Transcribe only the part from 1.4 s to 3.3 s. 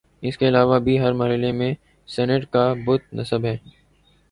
میں سینٹ کا بت